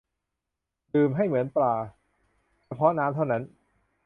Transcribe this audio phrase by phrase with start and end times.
[0.93, 1.73] ดื่มให้เหมือนปลา
[2.65, 3.43] เฉพาะน้ำเท่านั้น